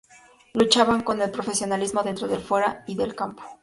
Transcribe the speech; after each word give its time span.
Luchaban 0.53 1.03
con 1.03 1.21
el 1.21 1.29
profesionalismo 1.29 2.01
dentro 2.01 2.25
y 2.35 2.35
fuera 2.39 2.83
del 2.87 3.13
campo. 3.13 3.43